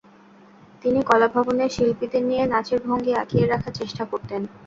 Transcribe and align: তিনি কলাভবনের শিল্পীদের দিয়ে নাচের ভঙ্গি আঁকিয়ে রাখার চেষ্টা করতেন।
তিনি 0.83 0.99
কলাভবনের 1.03 1.69
শিল্পীদের 1.69 2.23
দিয়ে 2.29 2.43
নাচের 2.47 2.79
ভঙ্গি 2.85 3.13
আঁকিয়ে 3.21 3.45
রাখার 3.45 3.73
চেষ্টা 3.79 4.03
করতেন। 4.05 4.41